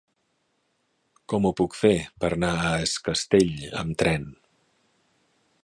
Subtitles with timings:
[1.33, 1.91] Com ho puc fer
[2.25, 3.53] per anar a Es Castell
[3.83, 4.27] amb tren?